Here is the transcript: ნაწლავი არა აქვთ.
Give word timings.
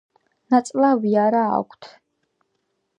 ნაწლავი 0.53 1.13
არა 1.27 1.45
აქვთ. 1.59 1.93